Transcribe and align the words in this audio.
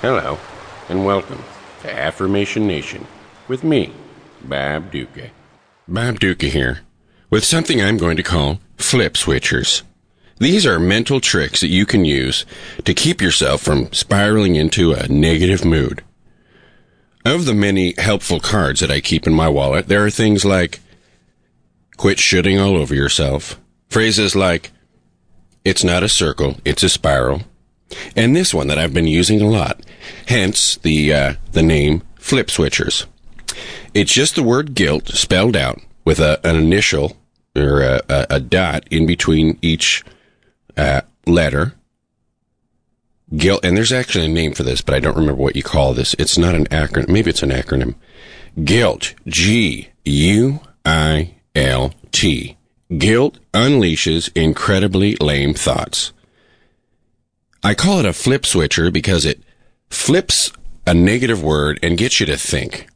Hello, 0.00 0.38
and 0.88 1.04
welcome 1.04 1.42
to 1.82 1.92
Affirmation 1.92 2.68
Nation 2.68 3.04
with 3.48 3.64
me, 3.64 3.92
Bob 4.44 4.92
Ducca. 4.92 5.30
Bob 5.88 6.20
Ducca 6.20 6.46
here, 6.46 6.82
with 7.30 7.44
something 7.44 7.82
I'm 7.82 7.96
going 7.96 8.16
to 8.16 8.22
call 8.22 8.60
flip 8.76 9.14
switchers. 9.14 9.82
These 10.38 10.64
are 10.64 10.78
mental 10.78 11.20
tricks 11.20 11.62
that 11.62 11.66
you 11.66 11.84
can 11.84 12.04
use 12.04 12.46
to 12.84 12.94
keep 12.94 13.20
yourself 13.20 13.60
from 13.60 13.92
spiraling 13.92 14.54
into 14.54 14.92
a 14.92 15.08
negative 15.08 15.64
mood. 15.64 16.04
Of 17.24 17.44
the 17.44 17.52
many 17.52 17.94
helpful 17.98 18.38
cards 18.38 18.78
that 18.78 18.92
I 18.92 19.00
keep 19.00 19.26
in 19.26 19.34
my 19.34 19.48
wallet, 19.48 19.88
there 19.88 20.06
are 20.06 20.10
things 20.10 20.44
like 20.44 20.78
quit 21.96 22.20
shooting 22.20 22.56
all 22.56 22.76
over 22.76 22.94
yourself, 22.94 23.60
phrases 23.88 24.36
like 24.36 24.70
it's 25.64 25.82
not 25.82 26.04
a 26.04 26.08
circle, 26.08 26.56
it's 26.64 26.84
a 26.84 26.88
spiral, 26.88 27.42
and 28.16 28.34
this 28.34 28.52
one 28.52 28.68
that 28.68 28.78
I've 28.78 28.94
been 28.94 29.06
using 29.06 29.40
a 29.40 29.48
lot, 29.48 29.80
hence 30.26 30.76
the 30.76 31.12
uh, 31.12 31.34
the 31.52 31.62
name 31.62 32.02
Flip 32.16 32.48
Switchers. 32.48 33.06
It's 33.94 34.12
just 34.12 34.34
the 34.34 34.42
word 34.42 34.74
guilt 34.74 35.08
spelled 35.08 35.56
out 35.56 35.80
with 36.04 36.20
a, 36.20 36.40
an 36.46 36.56
initial 36.56 37.16
or 37.56 37.80
a, 37.82 38.02
a, 38.08 38.26
a 38.30 38.40
dot 38.40 38.86
in 38.90 39.06
between 39.06 39.58
each 39.62 40.04
uh, 40.76 41.00
letter. 41.26 41.74
Guilt, 43.36 43.62
and 43.62 43.76
there's 43.76 43.92
actually 43.92 44.24
a 44.24 44.28
name 44.28 44.54
for 44.54 44.62
this, 44.62 44.80
but 44.80 44.94
I 44.94 45.00
don't 45.00 45.16
remember 45.16 45.42
what 45.42 45.56
you 45.56 45.62
call 45.62 45.92
this. 45.92 46.14
It's 46.18 46.38
not 46.38 46.54
an 46.54 46.66
acronym. 46.66 47.08
Maybe 47.08 47.28
it's 47.28 47.42
an 47.42 47.50
acronym. 47.50 47.94
Guilt. 48.64 49.14
G 49.26 49.88
U 50.04 50.60
I 50.84 51.34
L 51.54 51.92
T. 52.10 52.56
Guilt 52.96 53.38
unleashes 53.52 54.30
incredibly 54.34 55.16
lame 55.16 55.52
thoughts. 55.52 56.12
I 57.62 57.74
call 57.74 57.98
it 57.98 58.06
a 58.06 58.12
flip 58.12 58.46
switcher 58.46 58.90
because 58.90 59.24
it 59.24 59.42
flips 59.90 60.52
a 60.86 60.94
negative 60.94 61.42
word 61.42 61.78
and 61.82 61.98
gets 61.98 62.20
you 62.20 62.26
to 62.26 62.36
think. 62.36 62.88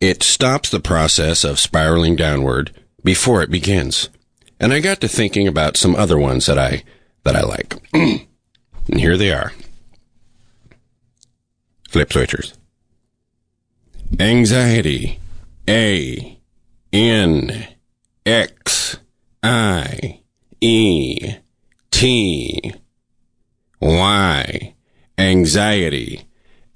It 0.00 0.22
stops 0.22 0.70
the 0.70 0.80
process 0.80 1.44
of 1.44 1.60
spiraling 1.60 2.16
downward 2.16 2.72
before 3.04 3.42
it 3.42 3.50
begins. 3.50 4.08
And 4.58 4.72
I 4.72 4.80
got 4.80 5.00
to 5.00 5.08
thinking 5.08 5.46
about 5.46 5.76
some 5.76 5.94
other 5.94 6.18
ones 6.18 6.46
that 6.46 6.58
I 6.58 6.82
that 7.24 7.36
I 7.36 7.42
like. 7.42 7.76
and 7.92 8.26
here 8.88 9.16
they 9.16 9.32
are. 9.32 9.52
Flip 11.88 12.08
switchers. 12.08 12.54
Anxiety. 14.18 15.20
A 15.68 16.38
N 16.92 17.68
X 18.26 18.98
I 19.42 20.20
E 20.60 21.34
T. 21.90 22.72
Anxiety. 25.32 26.26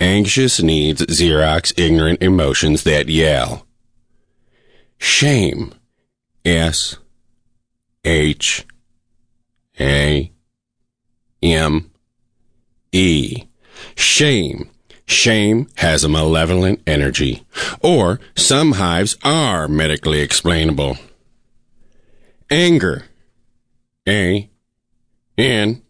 Anxious 0.00 0.62
needs 0.62 1.02
Xerox 1.02 1.78
ignorant 1.78 2.22
emotions 2.22 2.84
that 2.84 3.06
yell. 3.06 3.66
Shame. 4.96 5.74
S. 6.42 6.96
H. 8.02 8.64
A. 9.78 10.32
M. 11.42 11.90
E. 12.92 13.44
Shame. 13.94 14.70
Shame 15.04 15.68
has 15.74 16.02
a 16.02 16.08
malevolent 16.08 16.80
energy. 16.86 17.44
Or 17.82 18.20
some 18.34 18.72
hives 18.72 19.18
are 19.22 19.68
medically 19.68 20.20
explainable. 20.20 20.96
Anger. 22.50 23.04
A. 24.08 24.48
N. 25.36 25.82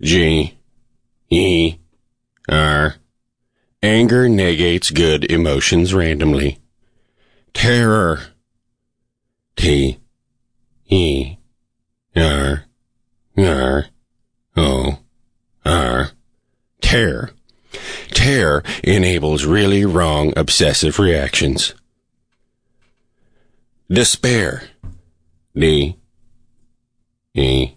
G. 0.00 0.56
E. 1.28 1.79
R. 2.50 2.96
Anger 3.82 4.28
negates 4.28 4.90
good 4.90 5.30
emotions 5.30 5.94
randomly. 5.94 6.58
Terror. 7.54 8.20
T. 9.56 9.98
E. 10.88 11.36
R. 12.16 12.64
R. 13.38 13.86
O. 14.56 14.98
R. 15.64 16.10
Terror. 16.80 17.30
Terror 18.10 18.64
enables 18.82 19.44
really 19.44 19.84
wrong 19.84 20.32
obsessive 20.36 20.98
reactions. 20.98 21.74
Despair. 23.88 24.64
D. 25.54 25.96
E. 27.34 27.72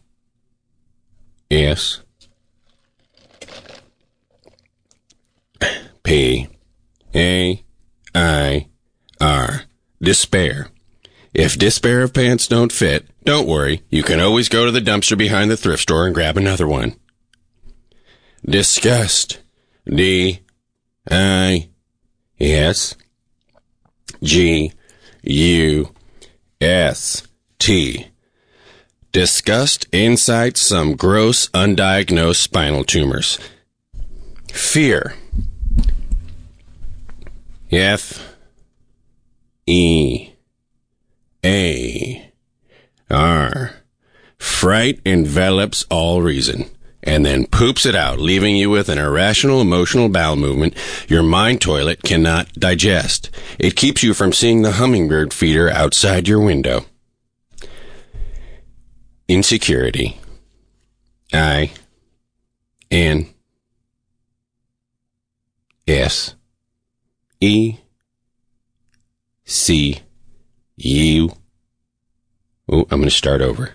S. 1.49 2.02
P. 6.03 6.47
A. 7.15 7.63
I. 8.13 8.67
R. 9.19 9.63
Despair. 10.01 10.69
If 11.33 11.57
despair 11.57 12.03
of 12.03 12.13
pants 12.13 12.47
don't 12.47 12.71
fit, 12.71 13.07
don't 13.23 13.47
worry. 13.47 13.81
You 13.89 14.03
can 14.03 14.19
always 14.19 14.49
go 14.49 14.65
to 14.65 14.71
the 14.71 14.79
dumpster 14.81 15.17
behind 15.17 15.49
the 15.49 15.57
thrift 15.57 15.83
store 15.83 16.05
and 16.05 16.13
grab 16.13 16.37
another 16.37 16.67
one. 16.67 16.95
Disgust. 18.45 19.39
D. 19.85 20.41
I. 21.09 21.69
S. 22.39 22.95
G. 24.21 24.73
U. 25.23 25.89
S. 26.59 27.27
T. 27.59 28.07
Disgust 29.11 29.85
incites 29.93 30.61
some 30.61 30.95
gross, 30.95 31.47
undiagnosed 31.49 32.37
spinal 32.37 32.83
tumors. 32.83 33.39
Fear. 34.51 35.15
F. 37.75 38.35
E. 39.65 40.29
A. 41.45 42.31
R. 43.09 43.71
Fright 44.37 44.99
envelops 45.05 45.85
all 45.89 46.21
reason 46.21 46.69
and 47.03 47.25
then 47.25 47.45
poops 47.45 47.85
it 47.85 47.95
out, 47.95 48.19
leaving 48.19 48.55
you 48.55 48.69
with 48.69 48.89
an 48.89 48.97
irrational 48.97 49.61
emotional 49.61 50.09
bowel 50.09 50.35
movement 50.35 50.75
your 51.07 51.23
mind 51.23 51.61
toilet 51.61 52.01
cannot 52.01 52.53
digest. 52.53 53.29
It 53.59 53.75
keeps 53.75 54.03
you 54.03 54.13
from 54.13 54.33
seeing 54.33 54.61
the 54.61 54.73
hummingbird 54.73 55.33
feeder 55.33 55.69
outside 55.69 56.27
your 56.27 56.39
window. 56.39 56.85
Insecurity. 59.27 60.19
I. 61.33 61.71
N. 62.91 63.33
S. 65.87 66.35
E. 67.43 67.77
C. 69.43 69.99
U. 70.77 71.29
Oh, 72.69 72.83
I'm 72.83 72.99
going 72.99 73.03
to 73.03 73.11
start 73.11 73.41
over. 73.41 73.71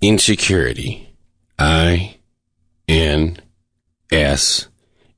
Insecurity. 0.00 1.14
I. 1.58 2.16
N. 2.88 3.36
S. 4.10 4.68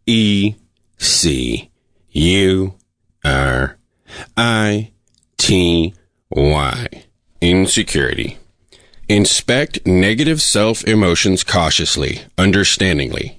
E. 0.05 0.57
C. 0.97 1.71
U. 2.11 2.75
R. 3.25 3.79
I. 4.37 4.91
T. 5.37 5.95
Y. 6.31 6.89
Insecurity. 7.41 8.37
Inspect 9.09 9.87
negative 9.87 10.43
self 10.43 10.83
emotions 10.83 11.45
cautiously, 11.45 12.23
understandingly. 12.37 13.38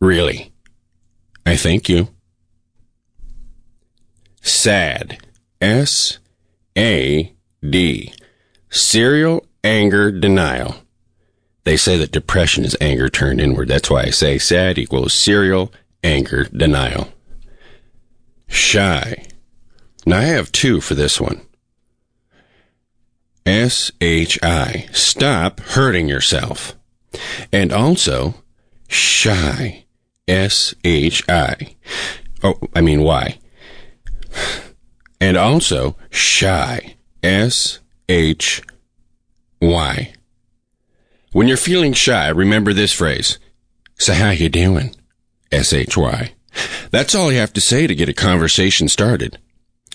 Really. 0.00 0.52
I 1.44 1.56
thank 1.56 1.88
you. 1.88 2.08
SAD. 4.42 5.18
S. 5.60 6.18
A. 6.76 7.34
D. 7.68 8.12
Serial 8.70 9.46
anger 9.64 10.10
denial. 10.10 10.76
They 11.64 11.76
say 11.76 11.98
that 11.98 12.12
depression 12.12 12.64
is 12.64 12.76
anger 12.80 13.08
turned 13.08 13.40
inward. 13.40 13.68
That's 13.68 13.90
why 13.90 14.02
I 14.02 14.10
say 14.10 14.38
sad 14.38 14.78
equals 14.78 15.12
serial 15.12 15.72
anger 16.02 16.44
denial. 16.44 17.08
Shy. 18.46 19.24
Now 20.06 20.18
I 20.18 20.22
have 20.22 20.52
two 20.52 20.80
for 20.80 20.94
this 20.94 21.20
one. 21.20 21.42
S 23.44 23.90
H 24.00 24.38
I. 24.42 24.88
Stop 24.92 25.60
hurting 25.60 26.08
yourself. 26.08 26.76
And 27.52 27.72
also, 27.72 28.34
shy. 28.88 29.84
S 30.28 30.74
H 30.84 31.28
I. 31.28 31.74
Oh, 32.42 32.60
I 32.76 32.80
mean, 32.82 33.02
why? 33.02 33.38
And 35.20 35.36
also, 35.36 35.96
shy. 36.10 36.96
S 37.22 37.80
H 38.08 38.62
Y. 39.60 40.12
When 41.32 41.48
you're 41.48 41.56
feeling 41.56 41.92
shy, 41.92 42.28
remember 42.28 42.72
this 42.72 42.92
phrase. 42.92 43.38
So 43.98 44.12
how 44.12 44.30
you 44.30 44.48
doing? 44.48 44.94
S 45.50 45.72
H 45.72 45.96
Y. 45.96 46.32
That's 46.90 47.14
all 47.14 47.32
you 47.32 47.38
have 47.38 47.52
to 47.54 47.60
say 47.60 47.86
to 47.86 47.94
get 47.94 48.08
a 48.08 48.14
conversation 48.14 48.88
started. 48.88 49.38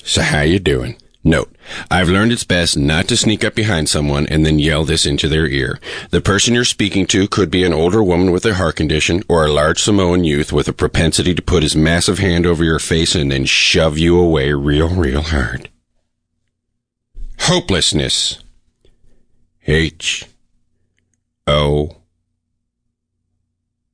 So 0.04 0.22
how 0.22 0.42
you 0.42 0.60
doing? 0.60 0.98
Note, 1.26 1.56
I've 1.90 2.10
learned 2.10 2.34
it's 2.34 2.44
best 2.44 2.78
not 2.78 3.08
to 3.08 3.16
sneak 3.16 3.46
up 3.46 3.56
behind 3.56 3.88
someone 3.88 4.28
and 4.28 4.46
then 4.46 4.60
yell 4.60 4.84
this 4.84 5.06
into 5.06 5.30
their 5.30 5.48
ear. 5.48 5.80
The 6.10 6.20
person 6.20 6.54
you're 6.54 6.66
speaking 6.66 7.08
to 7.08 7.30
could 7.30 7.50
be 7.50 7.64
an 7.64 7.72
older 7.72 8.04
woman 8.04 8.32
with 8.32 8.46
a 8.46 8.56
heart 8.56 8.76
condition 8.76 9.24
or 9.30 9.46
a 9.46 9.52
large 9.52 9.82
Samoan 9.82 10.26
youth 10.26 10.52
with 10.52 10.68
a 10.68 10.74
propensity 10.74 11.34
to 11.34 11.42
put 11.42 11.64
his 11.64 11.78
massive 11.78 12.20
hand 12.20 12.46
over 12.46 12.64
your 12.66 12.80
face 12.80 13.16
and 13.16 13.32
then 13.32 13.46
shove 13.46 13.98
you 13.98 14.20
away 14.20 14.52
real, 14.52 14.90
real 14.90 15.22
hard. 15.22 15.70
Hopelessness. 17.40 18.44
H. 19.66 20.26
O. 21.48 21.98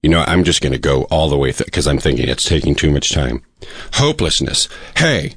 You 0.01 0.09
know, 0.09 0.23
I'm 0.25 0.43
just 0.43 0.61
going 0.61 0.73
to 0.73 0.79
go 0.79 1.03
all 1.05 1.29
the 1.29 1.37
way 1.37 1.51
because 1.51 1.85
th- 1.85 1.93
I'm 1.93 1.99
thinking 1.99 2.27
it's 2.27 2.45
taking 2.45 2.73
too 2.73 2.89
much 2.89 3.11
time. 3.13 3.43
Hopelessness. 3.93 4.67
Hey. 4.97 5.35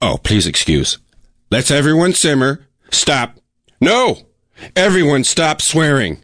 Oh, 0.00 0.18
please 0.18 0.46
excuse. 0.46 0.98
Let's 1.54 1.70
everyone 1.70 2.14
simmer. 2.14 2.66
Stop. 2.90 3.38
No! 3.80 4.26
Everyone 4.74 5.22
stop 5.22 5.62
swearing. 5.62 6.18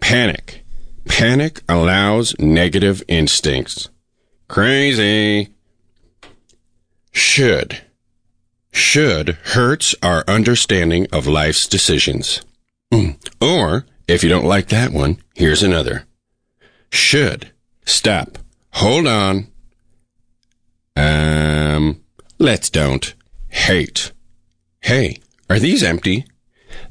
Panic. 0.00 0.64
Panic 1.06 1.60
allows 1.68 2.34
negative 2.38 3.02
instincts. 3.06 3.90
Crazy. 4.48 5.52
Should. 7.12 7.82
Should 8.72 9.28
hurts 9.44 9.94
our 10.02 10.24
understanding 10.26 11.06
of 11.12 11.26
life's 11.26 11.68
decisions. 11.68 12.40
Mm. 12.90 13.18
Or, 13.42 13.84
if 14.08 14.22
you 14.24 14.30
don't 14.30 14.46
like 14.46 14.68
that 14.68 14.92
one, 14.94 15.18
here's 15.34 15.62
another. 15.62 16.06
Should. 16.90 17.52
Stop. 17.84 18.38
Hold 18.72 19.06
on. 19.06 19.48
Um, 20.96 21.65
let's 22.38 22.70
don't. 22.70 23.14
Hate. 23.48 24.12
Hey, 24.80 25.20
are 25.48 25.58
these 25.58 25.82
empty? 25.82 26.24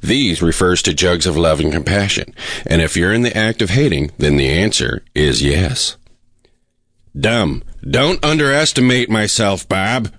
These 0.02 0.42
refers 0.42 0.82
to 0.84 0.94
jugs 0.94 1.26
of 1.26 1.38
love 1.38 1.60
and 1.60 1.72
compassion. 1.72 2.34
And 2.66 2.82
if 2.82 2.96
you're 2.98 3.14
in 3.14 3.22
the 3.22 3.36
act 3.36 3.62
of 3.62 3.70
hating, 3.72 4.12
then 4.18 4.38
the 4.38 4.50
answer 4.50 5.04
is 5.14 5.42
yes. 5.42 5.98
Dumb. 7.18 7.64
Don't 7.90 8.24
underestimate 8.24 9.10
myself, 9.10 9.68
Bob. 9.68 10.14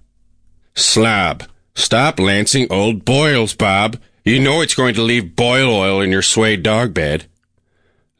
Slab. 0.74 1.48
Stop 1.74 2.18
lancing 2.18 2.66
old 2.70 3.04
boils, 3.04 3.54
Bob. 3.54 3.98
You 4.24 4.40
know 4.40 4.60
it's 4.60 4.74
going 4.74 4.94
to 4.94 5.02
leave 5.02 5.36
boil 5.36 5.70
oil 5.70 6.00
in 6.00 6.10
your 6.10 6.22
suede 6.22 6.62
dog 6.62 6.94
bed. 6.94 7.26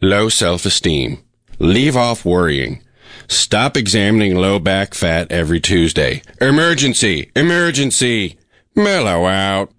Low 0.02 0.28
self-esteem. 0.28 1.22
Leave 1.58 1.96
off 1.96 2.24
worrying. 2.24 2.82
Stop 3.28 3.76
examining 3.76 4.36
low 4.36 4.58
back 4.58 4.94
fat 4.94 5.30
every 5.30 5.60
Tuesday. 5.60 6.22
Emergency! 6.40 7.30
Emergency! 7.34 8.38
Mellow 8.74 9.26
out. 9.26 9.70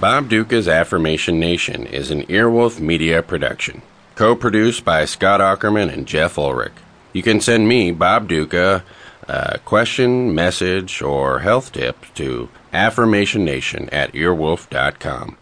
Bob 0.00 0.28
Ducca's 0.28 0.66
Affirmation 0.66 1.38
Nation 1.38 1.86
is 1.86 2.10
an 2.10 2.22
Earwolf 2.22 2.80
Media 2.80 3.22
production. 3.22 3.82
Co-produced 4.16 4.84
by 4.84 5.04
Scott 5.04 5.40
Aukerman 5.40 5.92
and 5.92 6.06
Jeff 6.06 6.34
Ullrich. 6.36 6.72
You 7.12 7.22
can 7.22 7.40
send 7.40 7.68
me, 7.68 7.92
Bob 7.92 8.26
Ducca, 8.26 8.84
a 9.28 9.58
question, 9.60 10.34
message, 10.34 11.02
or 11.02 11.40
health 11.40 11.72
tip 11.72 12.06
to 12.14 12.48
affirmationnation 12.72 13.88
at 13.92 14.12
earwolf.com. 14.12 15.36